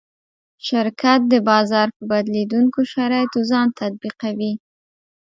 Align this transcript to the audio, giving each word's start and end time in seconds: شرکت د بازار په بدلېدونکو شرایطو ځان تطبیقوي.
شرکت 0.67 1.19
د 1.31 1.33
بازار 1.49 1.87
په 1.97 2.03
بدلېدونکو 2.11 2.79
شرایطو 2.93 3.39
ځان 3.51 3.67
تطبیقوي. 3.79 4.53